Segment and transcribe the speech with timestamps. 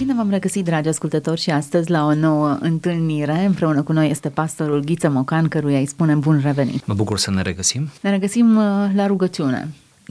[0.00, 3.44] Bine v-am regăsit, dragi ascultători, și astăzi la o nouă întâlnire.
[3.44, 6.86] Împreună cu noi este pastorul Ghiță Mocan, căruia îi spunem bun revenit.
[6.86, 7.88] Mă bucur să ne regăsim.
[8.00, 9.68] Ne regăsim uh, la rugăciune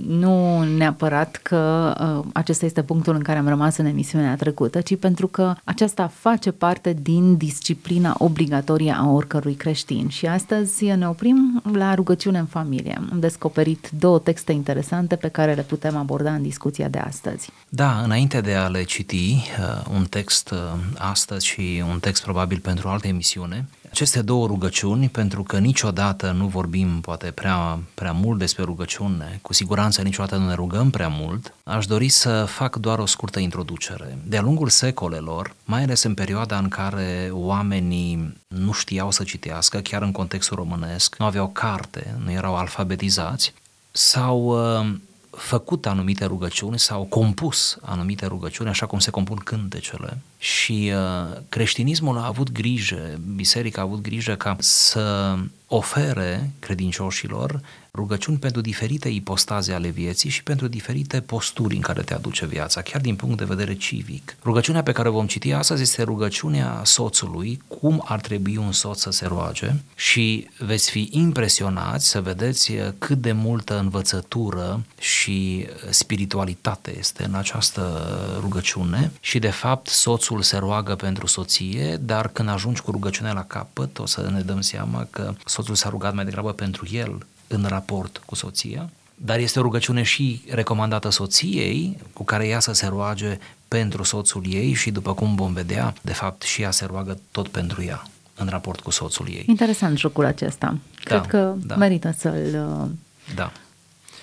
[0.08, 4.98] nu neapărat că uh, acesta este punctul în care am rămas în emisiunea trecută, ci
[4.98, 10.08] pentru că aceasta face parte din disciplina obligatorie a oricărui creștin.
[10.10, 13.02] Și astăzi ne oprim la rugăciune în familie.
[13.12, 17.52] Am descoperit două texte interesante pe care le putem aborda în discuția de astăzi.
[17.70, 20.58] Da, înainte de a le citi, uh, un text uh,
[20.98, 26.32] astăzi și un text probabil pentru o altă emisiune, aceste două rugăciuni, pentru că niciodată
[26.32, 31.08] nu vorbim poate prea, prea mult despre rugăciune, cu siguranță niciodată nu ne rugăm prea
[31.08, 34.18] mult, aș dori să fac doar o scurtă introducere.
[34.26, 40.02] De-a lungul secolelor, mai ales în perioada în care oamenii nu știau să citească, chiar
[40.02, 43.54] în contextul românesc, nu aveau carte, nu erau alfabetizați,
[43.92, 44.96] s-au uh,
[45.30, 50.18] făcut anumite rugăciuni sau compus anumite rugăciuni, așa cum se compun cântecele.
[50.38, 55.36] Și uh, creștinismul a avut grijă, biserica a avut grijă ca să
[55.70, 57.62] ofere credincioșilor
[57.94, 62.82] rugăciuni pentru diferite ipostaze ale vieții și pentru diferite posturi în care te aduce viața,
[62.82, 64.36] chiar din punct de vedere civic.
[64.44, 69.00] Rugăciunea pe care o vom citi astăzi este rugăciunea soțului, cum ar trebui un soț
[69.00, 76.98] să se roage și veți fi impresionați să vedeți cât de multă învățătură și spiritualitate
[76.98, 78.08] este în această
[78.40, 83.44] rugăciune și de fapt soțul se roagă pentru soție, dar când ajungi cu rugăciunea la
[83.44, 87.66] capăt o să ne dăm seama că soțul s-a rugat mai degrabă pentru el în
[87.68, 92.88] raport cu soția, dar este o rugăciune și recomandată soției, cu care ea să se
[92.88, 97.20] roage pentru soțul ei și după cum vom vedea, de fapt și ea se roagă
[97.32, 98.04] tot pentru ea
[98.36, 99.44] în raport cu soțul ei.
[99.48, 100.68] Interesant jocul acesta.
[100.68, 101.76] Da, Cred că da.
[101.76, 102.90] merită să-l uh,
[103.36, 103.52] da.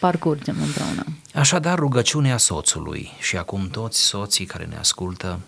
[0.01, 1.05] parcurgem împreună.
[1.35, 5.41] Așadar, rugăciunea soțului și acum toți soții care ne ascultă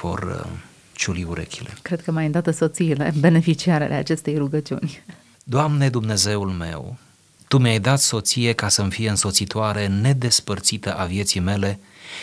[0.00, 0.50] vor uh,
[0.92, 1.70] ciuli urechile.
[1.82, 5.02] Cred că mai îndată soțiile beneficiarele acestei rugăciuni.
[5.46, 6.96] Doamne Dumnezeul meu,
[7.48, 11.78] Tu mi-ai dat soție ca să-mi fie însoțitoare nedespărțită a vieții mele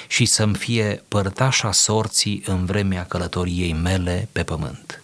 [0.07, 5.03] și să-mi fie părtașa sorții în vremea călătoriei mele pe pământ.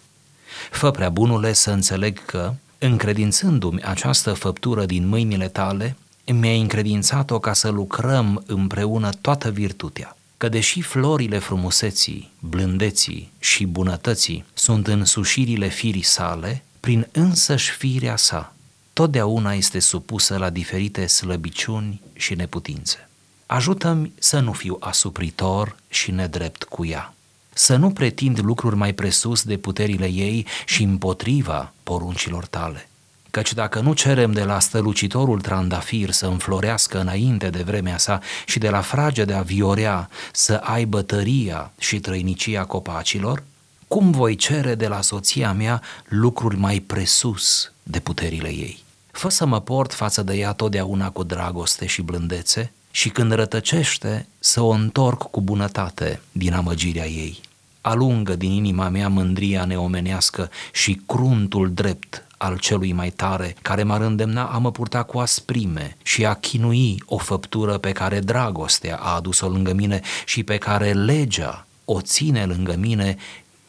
[0.70, 7.52] Fă prea bunule să înțeleg că, încredințându-mi această făptură din mâinile tale, mi-ai încredințat-o ca
[7.52, 16.02] să lucrăm împreună toată virtutea că deși florile frumuseții, blândeții și bunătății sunt însușirile firii
[16.02, 18.54] sale, prin însăși firea sa,
[18.92, 23.08] totdeauna este supusă la diferite slăbiciuni și neputințe.
[23.46, 27.14] Ajută-mi să nu fiu asupritor și nedrept cu ea,
[27.52, 32.88] să nu pretind lucruri mai presus de puterile ei și împotriva poruncilor tale.
[33.30, 38.58] Căci dacă nu cerem de la stălucitorul trandafir să înflorească înainte de vremea sa și
[38.58, 43.42] de la frage de a viorea să aibă tăria și trăinicia copacilor,
[43.88, 48.84] cum voi cere de la soția mea lucruri mai presus de puterile ei?
[49.10, 54.26] Fă să mă port față de ea totdeauna cu dragoste și blândețe și când rătăcește
[54.38, 57.40] să o întorc cu bunătate din amăgirea ei.
[57.80, 64.00] Alungă din inima mea mândria neomenească și cruntul drept al celui mai tare, care m-ar
[64.00, 69.14] îndemna a mă purta cu asprime și a chinui o făptură pe care dragostea a
[69.14, 73.16] adus-o lângă mine și pe care legea o ține lângă mine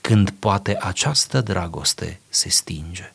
[0.02, 3.10] când poate această dragoste se stinge.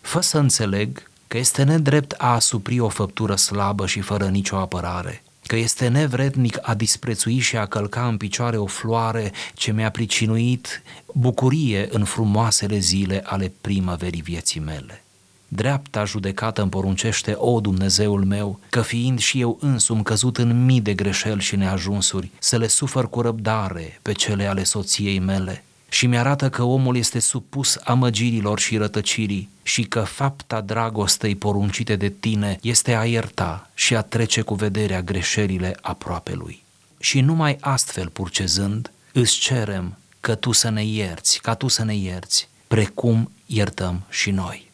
[0.00, 5.22] Fă să înțeleg că este nedrept a asupri o făptură slabă și fără nicio apărare,
[5.46, 10.82] că este nevrednic a disprețui și a călca în picioare o floare ce mi-a pricinuit
[11.12, 15.04] bucurie în frumoasele zile ale primăverii vieții mele.
[15.48, 20.80] Dreapta judecată îmi poruncește, o Dumnezeul meu, că fiind și eu însum căzut în mii
[20.80, 26.06] de greșeli și neajunsuri, să le sufăr cu răbdare pe cele ale soției mele, și
[26.06, 32.58] mi-arată că omul este supus amăgirilor și rătăcirii și că fapta dragostei poruncite de tine
[32.62, 36.62] este a ierta și a trece cu vederea greșelile aproape lui.
[36.98, 41.94] Și numai astfel purcezând, îți cerem că tu să ne ierți, ca tu să ne
[41.94, 44.70] ierți, precum iertăm și noi.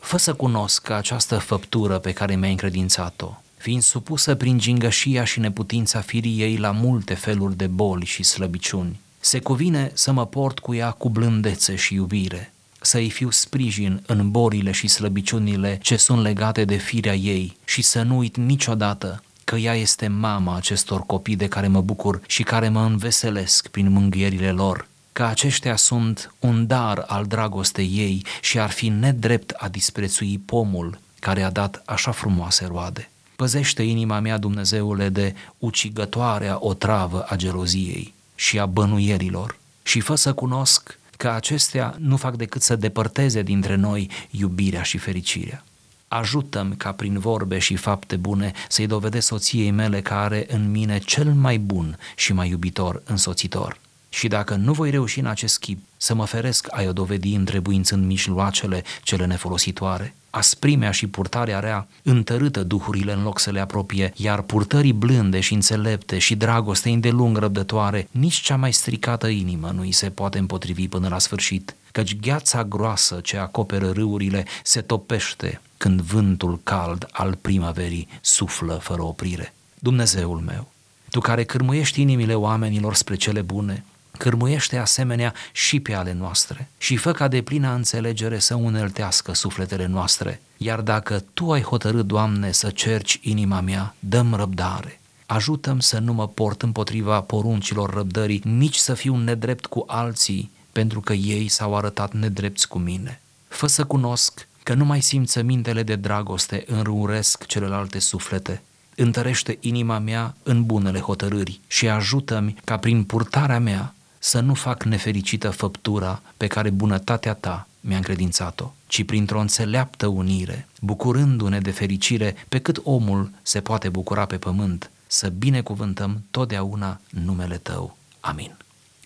[0.00, 5.40] Fă să cunosc că această făptură pe care mi-ai încredințat-o, fiind supusă prin gingășia și
[5.40, 10.58] neputința firii ei la multe feluri de boli și slăbiciuni, se cuvine să mă port
[10.58, 16.22] cu ea cu blândețe și iubire, să-i fiu sprijin în bolile și slăbiciunile ce sunt
[16.22, 21.36] legate de firea ei și să nu uit niciodată că ea este mama acestor copii
[21.36, 26.66] de care mă bucur și care mă înveselesc prin mângâierile lor, că aceștia sunt un
[26.66, 32.10] dar al dragostei ei și ar fi nedrept a disprețui pomul care a dat așa
[32.10, 33.10] frumoase roade.
[33.36, 40.32] Păzește inima mea, Dumnezeule, de ucigătoarea otravă a geloziei și a bănuierilor și fă să
[40.32, 45.64] cunosc că acestea nu fac decât să depărteze dintre noi iubirea și fericirea.
[46.08, 51.32] Ajută-mi ca prin vorbe și fapte bune să-i dovedesc soției mele care în mine cel
[51.32, 53.78] mai bun și mai iubitor însoțitor.
[54.14, 58.06] Și dacă nu voi reuși în acest schimb să mă feresc ai o dovedi întrebuințând
[58.06, 64.42] mijloacele cele nefolositoare, asprimea și purtarea rea întărâtă duhurile în loc să le apropie, iar
[64.42, 69.92] purtării blânde și înțelepte și dragoste îndelung răbdătoare, nici cea mai stricată inimă nu îi
[69.92, 76.00] se poate împotrivi până la sfârșit, căci gheața groasă ce acoperă râurile se topește când
[76.00, 79.54] vântul cald al primăverii suflă fără oprire.
[79.78, 80.72] Dumnezeul meu,
[81.10, 83.84] Tu care cârmuiești inimile oamenilor spre cele bune,
[84.18, 89.86] cârmuiește asemenea și pe ale noastre și fă ca de plină înțelegere să uneltească sufletele
[89.86, 90.40] noastre.
[90.56, 95.00] Iar dacă Tu ai hotărât, Doamne, să cerci inima mea, dăm răbdare.
[95.26, 101.00] Ajută-mi să nu mă port împotriva poruncilor răbdării, nici să fiu nedrept cu alții, pentru
[101.00, 103.20] că ei s-au arătat nedrepți cu mine.
[103.48, 108.62] Fă să cunosc că numai simțămintele de dragoste înruresc celelalte suflete.
[108.96, 114.82] Întărește inima mea în bunele hotărâri și ajută-mi ca prin purtarea mea să nu fac
[114.82, 122.34] nefericită făptura pe care bunătatea ta mi-a încredințat-o, ci printr-o înțeleaptă unire, bucurându-ne de fericire
[122.48, 127.96] pe cât omul se poate bucura pe pământ, să binecuvântăm totdeauna numele tău.
[128.20, 128.56] Amin.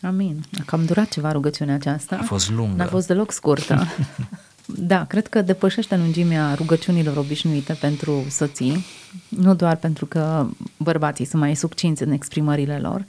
[0.02, 0.44] Amin.
[0.58, 2.16] A cam durat ceva rugăciunea aceasta.
[2.20, 2.76] A fost lungă.
[2.76, 3.86] N-a fost deloc scurtă.
[4.92, 8.84] da, cred că depășește lungimea rugăciunilor obișnuite pentru soții,
[9.28, 13.04] nu doar pentru că bărbații sunt mai subcinți în exprimările lor,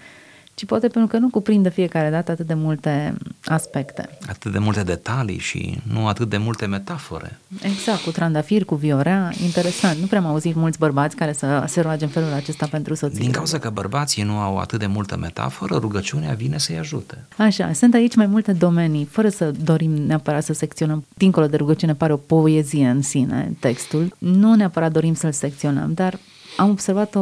[0.59, 4.09] ci poate pentru că nu cuprinde fiecare dată atât de multe aspecte.
[4.27, 7.39] Atât de multe detalii și nu atât de multe metafore.
[7.61, 9.97] Exact, cu trandafir, cu viorea, interesant.
[9.99, 13.19] Nu prea am auzit mulți bărbați care să se roage în felul acesta pentru soții.
[13.19, 17.25] Din cauza că bărbații nu au atât de multă metaforă, rugăciunea vine să-i ajute.
[17.37, 21.05] Așa, sunt aici mai multe domenii, fără să dorim neapărat să secționăm.
[21.13, 24.15] Dincolo de rugăciune pare o poezie în sine, textul.
[24.17, 26.19] Nu neapărat dorim să-l secționăm, dar
[26.59, 27.19] am observat o,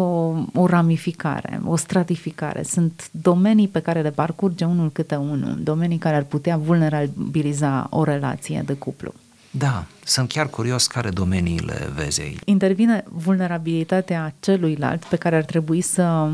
[0.53, 2.63] o ramificare, o stratificare.
[2.63, 8.03] Sunt domenii pe care le parcurge unul câte unul, domenii care ar putea vulnerabiliza o
[8.03, 9.13] relație de cuplu.
[9.57, 12.39] Da, sunt chiar curios care domeniile vezi aici.
[12.45, 16.30] Intervine vulnerabilitatea celuilalt pe care ar trebui să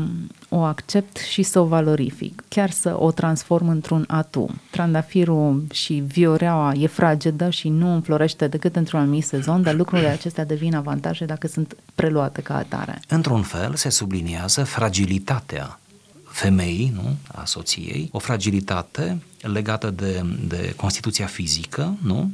[0.48, 4.54] o accept și să o valorific, chiar să o transform într-un atu.
[4.70, 10.44] Trandafirul și vioreaua e fragedă și nu înflorește decât într-un anumit sezon, dar lucrurile acestea
[10.44, 13.00] devin avantaje dacă sunt preluate ca atare.
[13.08, 15.78] Într-un fel se subliniază fragilitatea
[16.24, 17.16] femeii, nu?
[17.26, 22.30] a soției, o fragilitate legată de, de constituția fizică, nu?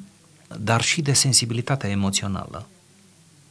[0.59, 2.67] Dar și de sensibilitatea emoțională.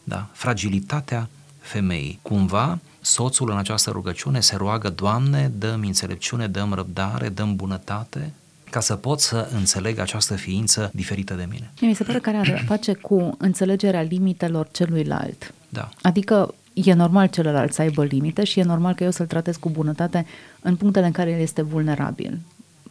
[0.04, 0.28] Da?
[0.32, 1.30] Fragilitatea
[1.60, 2.20] femeii.
[2.22, 8.34] Cumva, soțul în această rugăciune se roagă, Doamne, dăm înțelepciune, dăm răbdare, dăm bunătate,
[8.70, 11.72] ca să pot să înțeleg această ființă diferită de mine.
[11.82, 15.54] Mi se pare că are a face cu înțelegerea limitelor celuilalt.
[15.70, 15.90] Da.
[16.02, 19.70] Adică e normal celălalt să aibă limite și e normal că eu să-l tratez cu
[19.70, 20.26] bunătate
[20.62, 22.40] în punctele în care el este vulnerabil.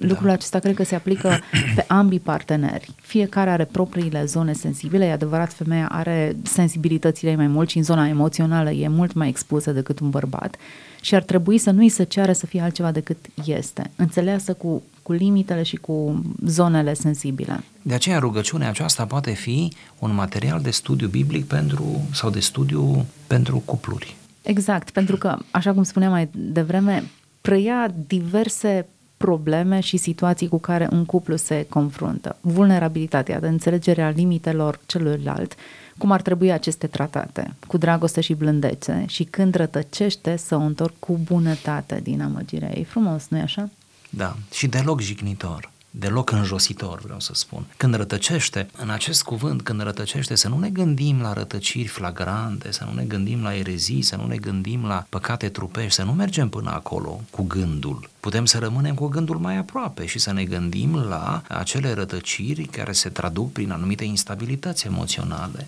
[0.00, 0.32] Lucrul da.
[0.32, 1.38] acesta cred că se aplică
[1.76, 2.94] pe ambii parteneri.
[3.00, 8.08] Fiecare are propriile zone sensibile, e adevărat, femeia are sensibilitățile mai mult și în zona
[8.08, 10.56] emoțională e mult mai expusă decât un bărbat
[11.00, 15.12] și ar trebui să nu-i se ceară să fie altceva decât este, înțeleasă cu, cu
[15.12, 17.64] limitele și cu zonele sensibile.
[17.82, 23.06] De aceea rugăciunea aceasta poate fi un material de studiu biblic pentru, sau de studiu
[23.26, 24.16] pentru cupluri.
[24.42, 27.04] Exact, pentru că, așa cum spuneam mai devreme,
[27.40, 28.86] preia diverse
[29.18, 32.36] probleme și situații cu care un cuplu se confruntă.
[32.40, 35.54] Vulnerabilitatea de înțelegerea limitelor celuilalt,
[35.98, 40.94] cum ar trebui aceste tratate, cu dragoste și blândețe și când rătăcește să o întorc
[40.98, 42.84] cu bunătate din amăgirea ei.
[42.84, 43.70] Frumos, nu-i așa?
[44.10, 47.66] Da, și deloc jignitor deloc înjositor, vreau să spun.
[47.76, 52.84] Când rătăcește, în acest cuvânt, când rătăcește, să nu ne gândim la rătăciri flagrante, să
[52.84, 56.48] nu ne gândim la erezii, să nu ne gândim la păcate trupești, să nu mergem
[56.48, 58.10] până acolo cu gândul.
[58.20, 62.92] Putem să rămânem cu gândul mai aproape și să ne gândim la acele rătăciri care
[62.92, 65.66] se traduc prin anumite instabilități emoționale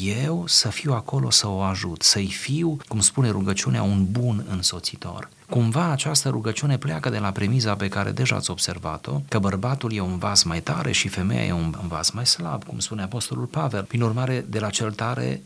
[0.00, 5.28] eu să fiu acolo să o ajut, să-i fiu, cum spune rugăciunea, un bun însoțitor.
[5.48, 10.00] Cumva această rugăciune pleacă de la premiza pe care deja ați observat-o, că bărbatul e
[10.00, 13.82] un vas mai tare și femeia e un vas mai slab, cum spune Apostolul Pavel.
[13.82, 15.42] Prin urmare, de la cel tare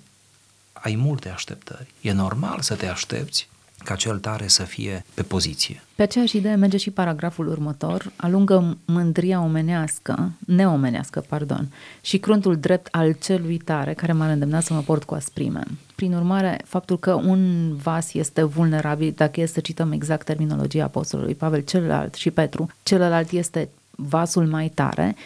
[0.73, 1.95] ai multe așteptări.
[2.01, 3.49] E normal să te aștepți
[3.87, 5.83] ca cel tare să fie pe poziție.
[5.95, 11.69] Pe aceeași idee merge și paragraful următor, alungă mândria omenească, neomenească, pardon,
[12.01, 15.63] și cruntul drept al celui tare, care m-ar îndemna să mă port cu asprime.
[15.95, 21.35] Prin urmare, faptul că un vas este vulnerabil, dacă este să cităm exact terminologia apostolului
[21.35, 25.17] Pavel, celălalt și Petru, celălalt este vasul mai tare,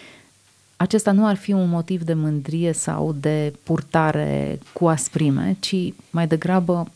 [0.77, 5.77] acesta nu ar fi un motiv de mândrie sau de purtare cu asprime, ci
[6.11, 6.87] mai degrabă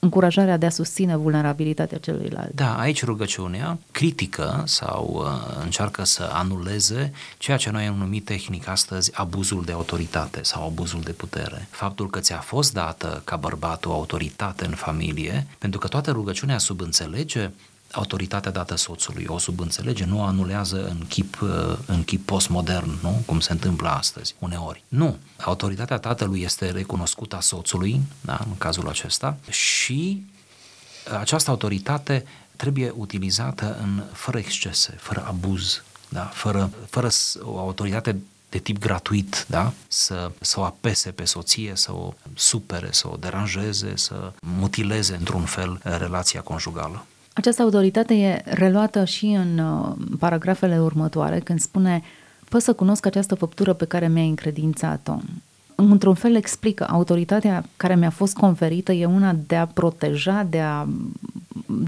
[0.00, 2.54] încurajarea de a susține vulnerabilitatea celuilalt.
[2.54, 8.68] Da, aici rugăciunea critică sau uh, încearcă să anuleze ceea ce noi am numit tehnic
[8.68, 11.66] astăzi abuzul de autoritate sau abuzul de putere.
[11.70, 16.58] Faptul că ți-a fost dată ca bărbat o autoritate în familie, pentru că toată rugăciunea
[16.58, 17.50] subînțelege
[17.92, 23.22] autoritatea dată soțului, o subînțelege, nu o anulează în chip, uh, în chip postmodern, nu?
[23.26, 24.84] cum se întâmplă astăzi, uneori.
[24.88, 25.16] Nu.
[25.40, 28.40] Autoritatea tatălui este recunoscută a soțului, da?
[28.46, 30.22] în cazul acesta, și
[31.18, 32.24] această autoritate
[32.56, 36.24] trebuie utilizată în, fără excese, fără abuz, da?
[36.24, 37.08] fără, fără
[37.42, 38.16] o autoritate
[38.50, 39.72] de tip gratuit, da?
[39.88, 45.44] Să, să o apese pe soție, să o supere, să o deranjeze, să mutileze într-un
[45.44, 47.06] fel relația conjugală.
[47.32, 52.02] Această autoritate e reluată și în uh, paragrafele următoare, când spune
[52.50, 55.16] Pă să cunosc această făptură pe care mi-ai încredințat-o.
[55.74, 60.86] Într-un fel explică, autoritatea care mi-a fost conferită e una de a proteja, de a,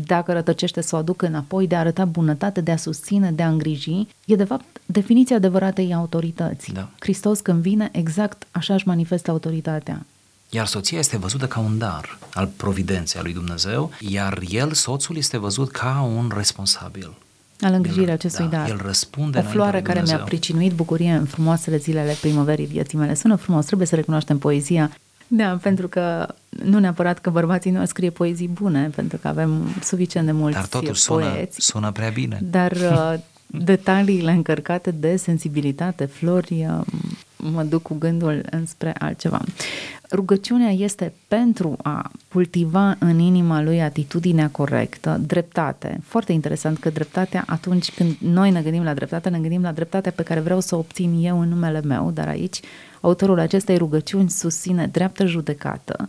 [0.06, 3.48] dacă rătăcește, să o aduc înapoi, de a arăta bunătate, de a susține, de a
[3.48, 4.06] îngriji.
[4.24, 6.72] E, de fapt, definiția adevăratei autorități.
[6.72, 6.88] Da.
[6.98, 10.06] Hristos, când vine, exact așa își manifestă autoritatea.
[10.54, 15.16] Iar soția este văzută ca un dar al providenței a lui Dumnezeu, iar el, soțul,
[15.16, 17.14] este văzut ca un responsabil.
[17.60, 18.68] Al îngrijirii acestui da, dar.
[18.68, 23.14] El răspunde O floare care mi-a pricinuit bucurie în frumoasele zilele primăverii vieții mele.
[23.14, 24.90] Sună frumos, trebuie să recunoaștem poezia.
[25.26, 30.26] Da, pentru că nu neapărat că bărbații nu scrie poezii bune, pentru că avem suficient
[30.26, 31.60] de mulți Dar totuși sună, poeți.
[31.60, 32.38] sună prea bine.
[32.42, 33.14] Dar uh,
[33.46, 36.86] detaliile încărcate de sensibilitate, flori, uh,
[37.50, 39.40] mă duc cu gândul înspre altceva.
[40.10, 46.00] Rugăciunea este pentru a cultiva în inima lui atitudinea corectă, dreptate.
[46.04, 50.12] Foarte interesant că dreptatea, atunci când noi ne gândim la dreptate, ne gândim la dreptatea
[50.12, 52.60] pe care vreau să o obțin eu în numele meu, dar aici
[53.00, 56.08] autorul acestei rugăciuni susține dreaptă judecată,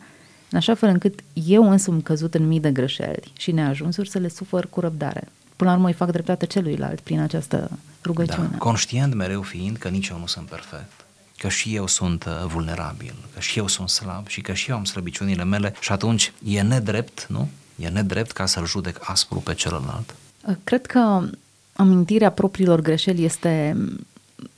[0.49, 4.27] în așa fel încât eu însumi căzut în mii de greșeli și neajunsuri să le
[4.27, 5.27] sufăr cu răbdare.
[5.55, 7.71] Până la urmă îi fac dreptate celuilalt prin această
[8.03, 8.47] rugăciune.
[8.51, 11.02] Da, conștient mereu fiind că nici eu nu sunt perfect
[11.43, 14.75] că și eu sunt uh, vulnerabil, că și eu sunt slab și că și eu
[14.75, 17.49] am slăbiciunile mele și atunci e nedrept, nu?
[17.75, 20.15] E nedrept ca să-l judec aspru pe celălalt.
[20.47, 21.29] Uh, cred că
[21.73, 23.77] amintirea propriilor greșeli este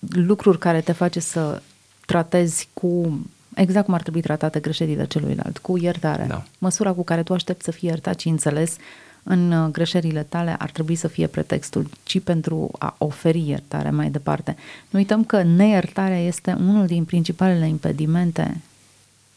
[0.09, 1.61] lucruri care te face să
[2.05, 3.19] tratezi cu
[3.55, 6.25] exact cum ar trebui tratate greșelile celuilalt, cu iertare.
[6.27, 6.43] Da.
[6.57, 8.75] Măsura cu care tu aștepți să fii iertat și înțeles
[9.27, 14.09] în uh, greșelile tale ar trebui să fie pretextul, ci pentru a oferi iertare mai
[14.09, 14.55] departe.
[14.89, 18.61] Nu uităm că neiertarea este unul din principalele impedimente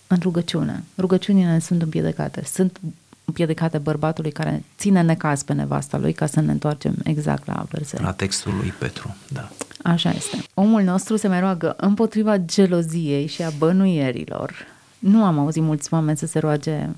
[0.07, 0.85] în rugăciune.
[0.99, 2.43] Rugăciunile sunt împiedecate.
[2.45, 2.81] Sunt
[3.25, 8.05] împiedecate bărbatului care ține necaz pe nevasta lui, ca să ne întoarcem exact la versetul.
[8.05, 9.49] La textul lui Petru, da.
[9.83, 10.37] Așa este.
[10.55, 14.55] Omul nostru se mai roagă împotriva geloziei și a bănuierilor.
[14.99, 16.89] Nu am auzit mulți oameni să se roage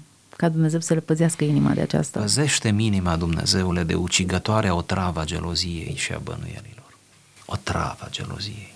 [0.41, 2.21] ca Dumnezeu să le păzească inima de aceasta.
[2.21, 6.99] Păzește inima, Dumnezeule, de ucigătoare o travă geloziei și a bănuielilor.
[7.47, 8.75] O travă geloziei.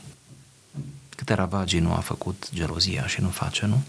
[1.16, 3.82] Câte ravagii nu a făcut gelozia și nu face, nu?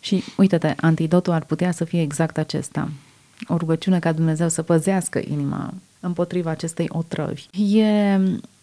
[0.00, 2.90] Și uite-te, antidotul ar putea să fie exact acesta.
[3.46, 7.46] O rugăciune ca Dumnezeu să păzească inima împotriva acestei otrăvi.
[7.72, 8.20] E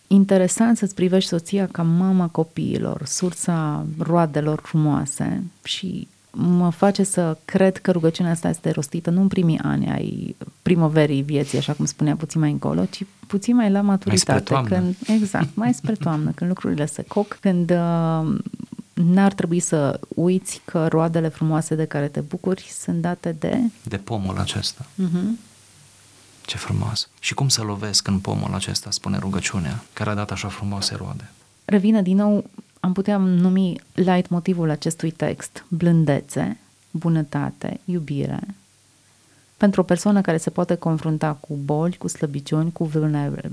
[0.08, 7.77] interesant să-ți privești soția ca mama copiilor, sursa roadelor frumoase și mă face să cred
[7.77, 12.15] că rugăciunea asta este rostită nu în primii ani ai primăverii vieții, așa cum spunea
[12.15, 14.54] puțin mai încolo, ci puțin mai la maturitate.
[14.54, 18.38] Mai când, exact, mai spre toamnă, când lucrurile se coc, când uh,
[18.94, 23.60] n-ar trebui să uiți că roadele frumoase de care te bucuri sunt date de...
[23.84, 24.86] De pomul acesta.
[24.86, 25.39] Uh-huh.
[26.46, 27.10] Ce frumos.
[27.20, 31.32] Și cum să lovesc în pomul acesta, spune rugăciunea, care a dat așa frumoase roade.
[31.65, 32.50] Revine din nou
[32.86, 36.58] am putea numi light motivul acestui text blândețe,
[36.92, 38.39] bunătate, iubire.
[39.58, 42.89] Pentru o persoană care se poate confrunta cu boli, cu slăbiciuni, cu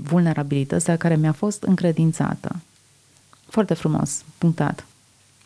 [0.01, 2.55] vulnerabilități, dar care mi-a fost încredințată.
[3.45, 4.85] Foarte frumos, punctat.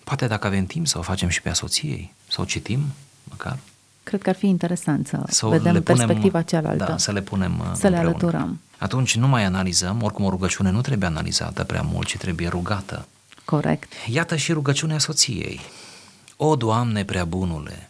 [0.04, 2.80] Poate dacă avem timp să o facem și pe asoției, să o citim,
[3.24, 3.60] măcar.
[4.04, 6.86] Cred că ar fi interesant să, să vedem le punem, perspectiva cealaltă.
[6.86, 7.96] Da, să le punem Să împreună.
[7.96, 8.60] le alăturăm.
[8.78, 13.08] Atunci nu mai analizăm, oricum o rugăciune nu trebuie analizată prea mult, ci trebuie rugată.
[13.50, 13.94] Corect.
[14.08, 15.60] Iată și rugăciunea soției.
[16.36, 17.90] O, Doamne prea bunule,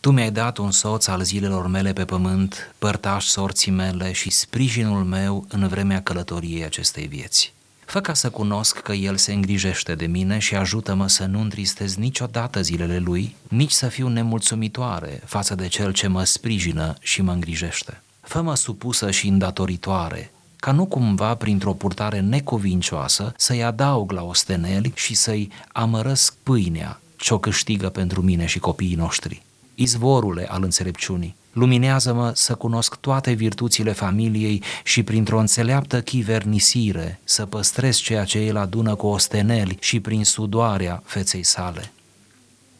[0.00, 5.04] Tu mi-ai dat un soț al zilelor mele pe pământ, părtaș sorții mele și sprijinul
[5.04, 7.52] meu în vremea călătoriei acestei vieți.
[7.84, 11.94] Fă ca să cunosc că El se îngrijește de mine și ajută-mă să nu întristez
[11.94, 17.32] niciodată zilele Lui, nici să fiu nemulțumitoare față de Cel ce mă sprijină și mă
[17.32, 18.02] îngrijește.
[18.20, 25.14] Fă-mă supusă și îndatoritoare, ca nu cumva printr-o purtare necovincioasă să-i adaug la osteneli și
[25.14, 29.42] să-i amărăsc pâinea ce-o câștigă pentru mine și copiii noștri.
[29.74, 37.96] Izvorule al înțelepciunii, luminează-mă să cunosc toate virtuțile familiei și printr-o înțeleaptă chivernisire să păstrez
[37.96, 41.92] ceea ce el adună cu osteneli și prin sudoarea feței sale.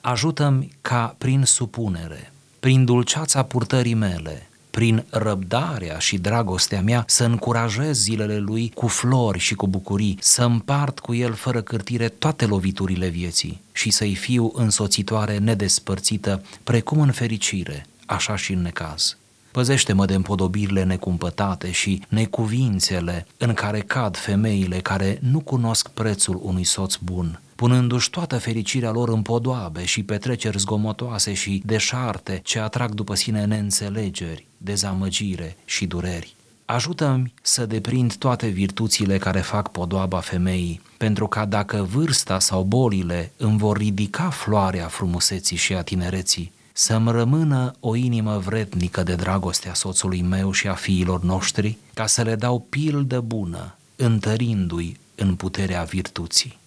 [0.00, 4.47] Ajută-mi ca prin supunere, prin dulceața purtării mele,
[4.78, 10.42] prin răbdarea și dragostea mea, să încurajez zilele lui cu flori și cu bucurii, să
[10.42, 17.10] împart cu el fără cârtire toate loviturile vieții și să-i fiu însoțitoare nedespărțită, precum în
[17.10, 19.16] fericire, așa și în necaz.
[19.50, 26.64] Păzește-mă de împodobirile necumpătate și necuvințele în care cad femeile care nu cunosc prețul unui
[26.64, 32.94] soț bun, punându-și toată fericirea lor în podoabe și petreceri zgomotoase și deșarte ce atrag
[32.94, 36.34] după sine neînțelegeri, dezamăgire și dureri.
[36.64, 43.32] Ajută-mi să deprind toate virtuțile care fac podoaba femeii, pentru ca dacă vârsta sau bolile
[43.36, 49.74] îmi vor ridica floarea frumuseții și a tinereții, să-mi rămână o inimă vretnică de dragostea
[49.74, 55.82] soțului meu și a fiilor noștri, ca să le dau pildă bună, întărindu-i în puterea
[55.82, 56.58] virtuții.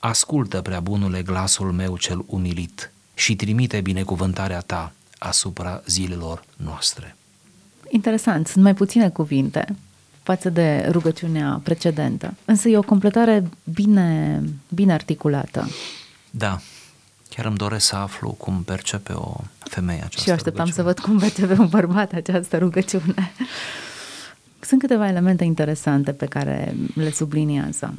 [0.00, 7.16] Ascultă, prea bunule, glasul meu cel umilit și trimite binecuvântarea ta asupra zilelor noastre.
[7.88, 9.76] Interesant, sunt mai puține cuvinte
[10.22, 15.68] față de rugăciunea precedentă, însă e o completare bine, bine articulată.
[16.30, 16.60] Da,
[17.28, 20.94] chiar îmi doresc să aflu cum percepe o femeie această Și eu așteptam rugăciune.
[20.94, 23.32] să văd cum percepe un bărbat această rugăciune.
[24.60, 27.94] Sunt câteva elemente interesante pe care le subliniază.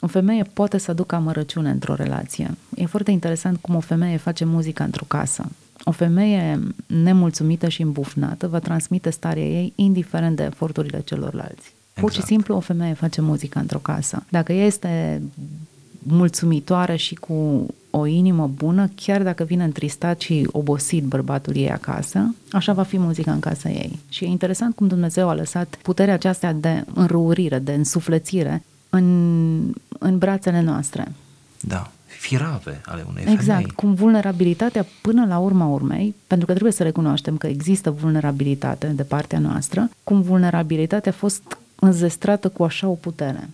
[0.00, 2.56] O femeie poate să aducă amărăciune într-o relație.
[2.76, 5.50] E foarte interesant cum o femeie face muzică într-o casă.
[5.84, 11.52] O femeie nemulțumită și îmbufnată va transmite starea ei indiferent de eforturile celorlalți.
[11.52, 12.00] Exact.
[12.00, 12.26] Pur și Exact.
[12.26, 14.22] simplu o femeie face muzică într-o casă.
[14.28, 15.22] Dacă ea este
[16.02, 22.34] mulțumitoare și cu o inimă bună, chiar dacă vine întristat și obosit bărbatul ei acasă,
[22.52, 23.98] așa va fi muzica în casa ei.
[24.08, 30.18] Și e interesant cum Dumnezeu a lăsat puterea aceasta de înrăurire, de însuflețire în, în
[30.18, 31.12] brațele noastre.
[31.60, 33.72] Da, firave ale unei Exact, femei.
[33.74, 39.02] cum vulnerabilitatea până la urma urmei, pentru că trebuie să recunoaștem că există vulnerabilitate de
[39.02, 43.48] partea noastră, cum vulnerabilitatea a fost înzestrată cu așa o putere.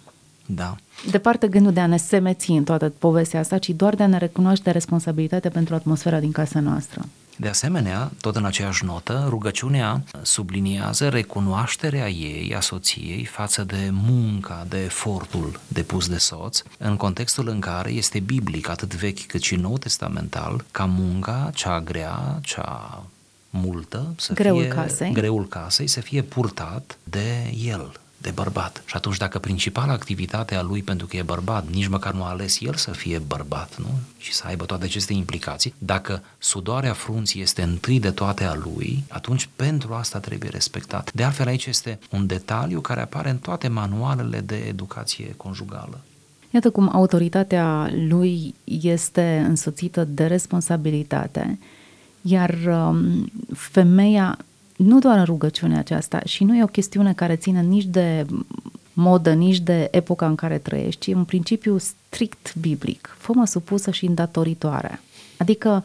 [0.46, 0.76] Da.
[1.10, 4.18] Departe gândul de a ne semeți în toată povestea asta, ci doar de a ne
[4.18, 7.04] recunoaște responsabilitatea pentru atmosfera din casa noastră.
[7.36, 14.66] De asemenea, tot în aceeași notă, rugăciunea subliniază recunoașterea ei, a soției, față de munca,
[14.68, 19.56] de efortul depus de soț, în contextul în care este biblic, atât vechi cât și
[19.56, 23.02] nou testamental, ca munca, cea grea, cea
[23.50, 25.12] multă, să Greul fie, casei.
[25.12, 28.82] greul casei să fie purtat de el, de bărbat.
[28.86, 32.28] Și atunci dacă principala activitate a lui, pentru că e bărbat, nici măcar nu a
[32.28, 33.98] ales el să fie bărbat, nu?
[34.18, 39.04] Și să aibă toate aceste implicații, dacă sudoarea frunții este întâi de toate a lui,
[39.08, 41.12] atunci pentru asta trebuie respectat.
[41.12, 46.00] De altfel aici este un detaliu care apare în toate manualele de educație conjugală.
[46.50, 51.58] Iată cum autoritatea lui este însoțită de responsabilitate,
[52.20, 54.38] iar um, femeia,
[54.76, 58.26] nu doar în rugăciunea aceasta, și nu e o chestiune care ține nici de
[58.92, 63.16] modă, nici de epoca în care trăiești, ci e un principiu strict biblic.
[63.18, 65.00] Fă-mă supusă și îndatoritoare.
[65.36, 65.84] Adică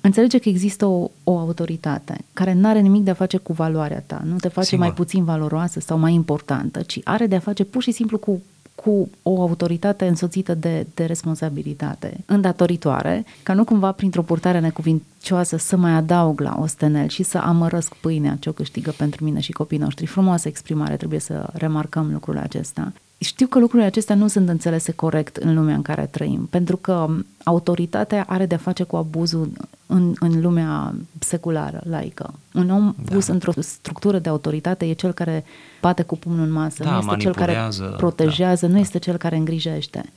[0.00, 4.02] înțelege că există o, o autoritate care nu are nimic de a face cu valoarea
[4.06, 4.84] ta, nu te face Sigur.
[4.84, 8.42] mai puțin valoroasă sau mai importantă, ci are de a face pur și simplu cu
[8.84, 15.76] cu o autoritate însoțită de, de responsabilitate îndatoritoare, ca nu cumva printr-o purtare necuvincioasă să
[15.76, 19.80] mai adaug la ostenel și să amărăsc pâinea ce o câștigă pentru mine și copiii
[19.80, 20.06] noștri.
[20.06, 22.92] Frumoasă exprimare, trebuie să remarcăm lucrul acesta.
[23.22, 27.08] Știu că lucrurile acestea nu sunt înțelese corect în lumea în care trăim, pentru că
[27.44, 29.50] autoritatea are de-a face cu abuzul
[29.86, 32.34] în, în lumea seculară, laică.
[32.54, 33.14] Un om Da.
[33.14, 35.44] pus într-o structură de autoritate e cel care
[35.80, 38.80] bate cu pumnul în masă, Da, nu este cel care manipulează, protejează, da, nu da.
[38.80, 40.12] este cel care îngrijește.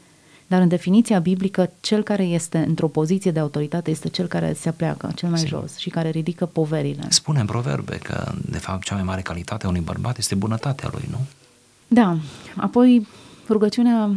[0.47, 4.69] Dar în definiția biblică, cel care este într-o poziție de autoritate este cel care se
[4.69, 5.59] apleacă cel mai Sigur.
[5.59, 7.05] jos și care ridică poverile.
[7.09, 10.89] Spune în proverbe că, de fapt, cea mai mare calitate a unui bărbat este bunătatea
[10.91, 11.17] lui, nu?
[11.95, 12.17] Da,
[12.55, 13.07] apoi
[13.49, 14.11] rugăciunea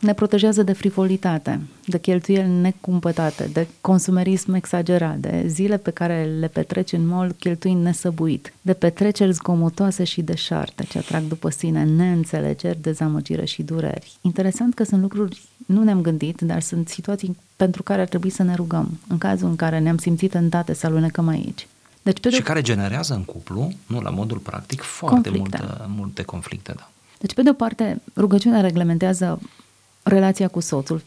[0.00, 6.48] ne protejează de frivolitate, de cheltuieli necumpătate, de consumerism exagerat, de zile pe care le
[6.48, 12.80] petreci în mall cheltuind nesăbuit, de petreceri zgomotoase și deșarte ce atrag după sine neînțelegeri,
[12.80, 14.12] dezamăgire și dureri.
[14.20, 18.42] Interesant că sunt lucruri, nu ne-am gândit, dar sunt situații pentru care ar trebui să
[18.42, 21.66] ne rugăm, în cazul în care ne-am simțit îndate să alunecăm aici.
[22.02, 22.42] Deci, pe și de...
[22.42, 25.58] care generează în cuplu, nu la modul practic, foarte conflicte.
[25.60, 26.72] Multe, multe conflicte.
[26.76, 26.90] Da.
[27.18, 29.40] Deci, pe de o parte, rugăciunea reglementează
[30.02, 31.02] relația cu soțul,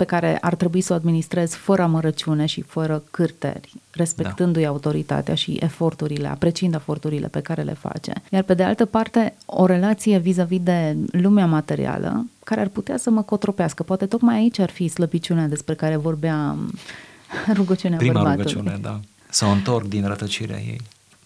[0.00, 4.68] pe care ar trebui să o administrezi fără amărăciune și fără cârteri, respectându-i da.
[4.68, 8.12] autoritatea și eforturile, apreciind eforturile pe care le face.
[8.30, 13.10] Iar pe de altă parte, o relație vis-a-vis de lumea materială, care ar putea să
[13.10, 13.82] mă cotropească.
[13.82, 16.56] Poate tocmai aici ar fi slăbiciunea despre care vorbea
[17.58, 18.52] rugăciunea Prima bărbatului.
[18.52, 19.00] rugăciune, da.
[19.30, 20.80] Să o întorc din rătăcirea ei.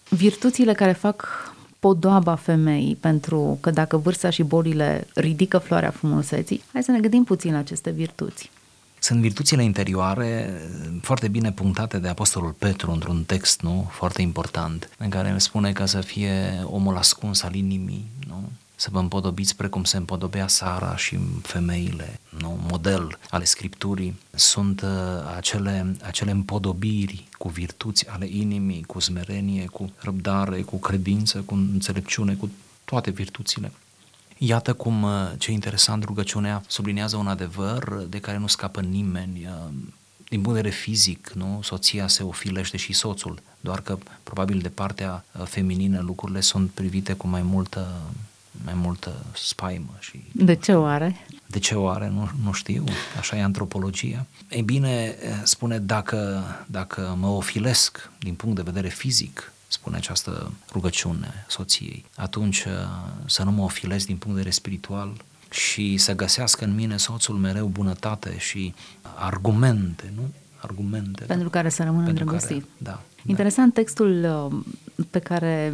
[0.09, 1.27] Virtuțile care fac
[1.85, 7.23] podoaba femeii, pentru că dacă vârsta și bolile ridică floarea frumuseții, hai să ne gândim
[7.23, 8.51] puțin la aceste virtuți.
[8.99, 10.61] Sunt virtuțile interioare
[11.01, 15.85] foarte bine punctate de Apostolul Petru într-un text nu foarte important, în care spune ca
[15.85, 18.49] să fie omul ascuns al inimii, nu?
[18.75, 22.59] Să vă împodobiți precum se împodobea Sara și femeile, nu?
[22.69, 24.89] model ale Scripturii, sunt uh,
[25.35, 32.33] acele, acele împodobiri cu virtuți ale inimii, cu smerenie, cu răbdare, cu credință, cu înțelepciune,
[32.33, 32.49] cu
[32.85, 33.71] toate virtuțile.
[34.37, 39.47] Iată cum, uh, ce interesant, rugăciunea sublinează un adevăr de care nu scapă nimeni.
[39.47, 39.73] Uh,
[40.29, 41.59] din punct de vedere fizic, nu?
[41.63, 47.13] soția se ofilește și soțul, doar că probabil de partea uh, feminină lucrurile sunt privite
[47.13, 48.01] cu mai multă,
[48.63, 49.95] mai multă spaimă.
[49.99, 51.25] Și, de ce oare?
[51.45, 52.09] De ce oare?
[52.09, 52.83] Nu, nu știu,
[53.19, 54.25] așa e antropologia.
[54.49, 61.45] Ei bine, spune, dacă, dacă mă ofilesc din punct de vedere fizic, spune această rugăciune
[61.47, 62.71] soției, atunci uh,
[63.25, 67.35] să nu mă ofilez din punct de vedere spiritual și să găsească în mine soțul
[67.35, 68.73] mereu bunătate și
[69.15, 70.21] argumente, nu?
[70.57, 71.19] Argumente.
[71.19, 71.25] Da.
[71.25, 71.57] Pentru da?
[71.57, 72.65] care să rămână îndrăgostit.
[72.77, 73.01] Da, da.
[73.25, 73.81] Interesant da.
[73.81, 75.73] textul uh, pe care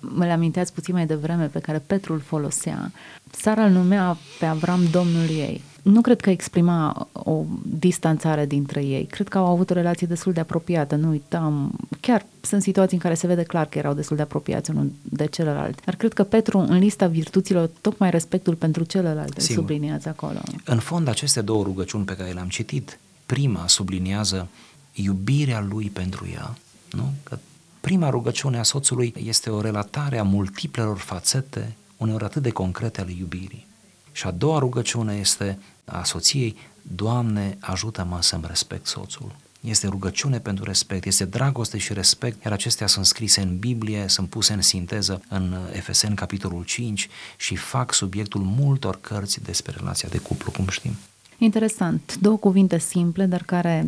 [0.00, 2.92] mă le aminteați puțin mai devreme, pe care Petru îl folosea.
[3.30, 9.04] Sara îl numea pe Avram domnul ei nu cred că exprima o distanțare dintre ei.
[9.04, 10.94] Cred că au avut o relație destul de apropiată.
[10.94, 14.70] Nu uitam, chiar sunt situații în care se vede clar că erau destul de apropiați
[14.70, 15.84] unul de celălalt.
[15.84, 20.38] Dar cred că Petru, în lista virtuților, tocmai respectul pentru celălalt îl subliniază acolo.
[20.64, 24.48] În fond, aceste două rugăciuni pe care le-am citit, prima subliniază
[24.92, 26.56] iubirea lui pentru ea,
[26.90, 27.12] nu?
[27.22, 27.38] Că
[27.80, 33.12] prima rugăciune a soțului este o relatare a multiplelor fațete, uneori atât de concrete ale
[33.18, 33.66] iubirii.
[34.12, 39.34] Și a doua rugăciune este a soției, Doamne, ajută-mă să-mi respect soțul.
[39.60, 44.28] Este rugăciune pentru respect, este dragoste și respect, iar acestea sunt scrise în Biblie, sunt
[44.28, 50.18] puse în sinteză în Efeseni capitolul 5 și fac subiectul multor cărți despre relația de
[50.18, 50.92] cuplu, cum știm.
[51.38, 52.16] Interesant.
[52.20, 53.86] Două cuvinte simple, dar care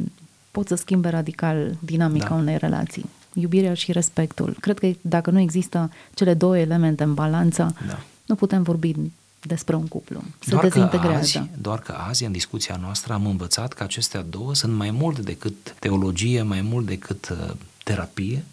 [0.51, 2.35] pot să schimbe radical dinamica da.
[2.35, 3.05] unei relații.
[3.35, 4.57] Iubirea și respectul.
[4.61, 8.01] Cred că dacă nu există cele două elemente în balanță, da.
[8.27, 8.95] nu putem vorbi
[9.41, 10.23] despre un cuplu.
[10.39, 11.39] Se doar dezintegrează.
[11.39, 14.91] Că azi, doar că azi, în discuția noastră, am învățat că acestea două sunt mai
[14.91, 18.45] mult decât teologie, mai mult decât uh, terapie.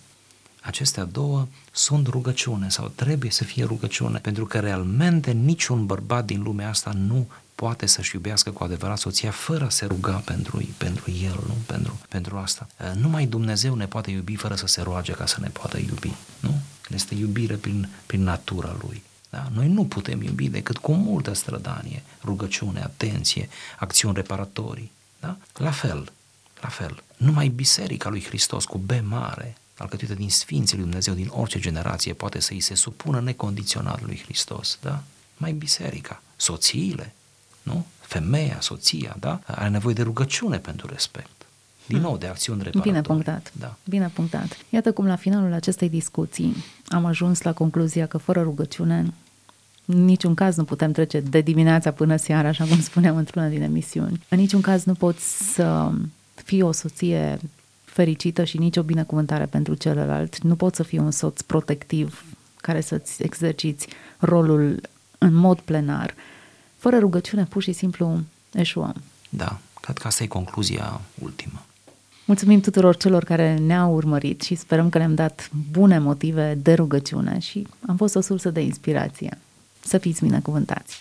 [0.61, 6.41] Acestea două sunt rugăciune sau trebuie să fie rugăciune, pentru că realmente niciun bărbat din
[6.41, 11.11] lumea asta nu poate să-și iubească cu adevărat soția fără a se ruga pentru, pentru
[11.11, 11.53] el, nu?
[11.65, 12.67] Pentru, pentru asta.
[12.79, 16.13] Uh, numai Dumnezeu ne poate iubi fără să se roage ca să ne poată iubi,
[16.39, 16.59] nu?
[16.89, 19.03] Este iubire prin, prin natura Lui.
[19.29, 19.47] Da?
[19.53, 24.91] Noi nu putem iubi decât cu multă strădanie, rugăciune, atenție, acțiuni reparatorii.
[25.19, 25.37] Da?
[25.53, 26.11] La fel,
[26.61, 31.29] la fel, numai Biserica lui Hristos cu B mare, alcătuită din Sfinții lui Dumnezeu din
[31.31, 34.77] orice generație, poate să îi se supună necondiționat lui Hristos.
[34.81, 35.03] Da?
[35.37, 37.13] Mai biserica, soțiile,
[37.63, 37.85] nu?
[37.99, 39.39] Femeia, soția, da?
[39.45, 41.31] Are nevoie de rugăciune pentru respect.
[41.85, 42.91] Din nou, de acțiuni reparatorii.
[42.91, 43.51] Bine punctat.
[43.59, 43.75] Da.
[43.83, 44.57] Bine punctat.
[44.69, 46.55] Iată cum la finalul acestei discuții
[46.87, 49.13] am ajuns la concluzia că fără rugăciune
[49.85, 53.61] în niciun caz nu putem trece de dimineața până seara, așa cum spuneam într-una din
[53.61, 54.21] emisiuni.
[54.29, 55.91] În niciun caz nu poți să
[56.33, 57.39] fii o soție
[57.99, 60.41] fericită și nicio binecuvântare pentru celălalt.
[60.41, 62.23] Nu poți să fii un soț protectiv
[62.55, 63.87] care să-ți exerciți
[64.19, 64.81] rolul
[65.17, 66.13] în mod plenar.
[66.77, 68.19] Fără rugăciune, pur și simplu
[68.53, 68.95] eșuăm.
[69.29, 71.65] Da, cred că asta e concluzia ultimă.
[72.25, 77.39] Mulțumim tuturor celor care ne-au urmărit și sperăm că le-am dat bune motive de rugăciune
[77.39, 79.37] și am fost o sursă de inspirație.
[79.79, 80.97] Să fiți binecuvântați!